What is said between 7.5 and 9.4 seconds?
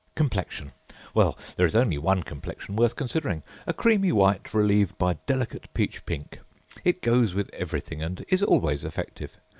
everything, and is always effective.